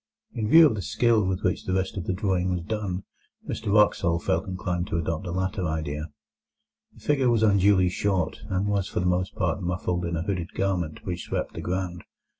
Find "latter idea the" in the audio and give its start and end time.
5.31-7.01